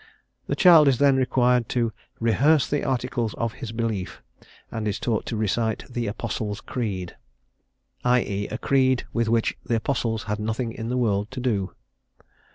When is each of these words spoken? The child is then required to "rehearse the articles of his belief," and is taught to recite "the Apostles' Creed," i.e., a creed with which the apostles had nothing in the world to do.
The 0.47 0.55
child 0.55 0.87
is 0.87 0.97
then 0.97 1.15
required 1.17 1.69
to 1.69 1.93
"rehearse 2.19 2.67
the 2.67 2.83
articles 2.83 3.35
of 3.35 3.53
his 3.61 3.71
belief," 3.71 4.23
and 4.71 4.87
is 4.87 4.97
taught 4.99 5.27
to 5.27 5.35
recite 5.37 5.85
"the 5.87 6.07
Apostles' 6.07 6.59
Creed," 6.59 7.15
i.e., 8.03 8.47
a 8.47 8.57
creed 8.57 9.03
with 9.13 9.29
which 9.29 9.59
the 9.63 9.75
apostles 9.75 10.23
had 10.23 10.39
nothing 10.39 10.71
in 10.73 10.89
the 10.89 10.97
world 10.97 11.29
to 11.29 11.39
do. 11.39 11.75